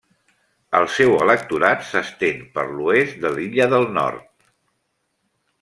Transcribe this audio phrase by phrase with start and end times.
[0.79, 4.29] El seu electorat s'estén per l'oest de l'illa del Nord.